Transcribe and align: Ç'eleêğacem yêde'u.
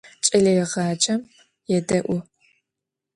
Ç'eleêğacem 0.25 1.21
yêde'u. 1.69 2.17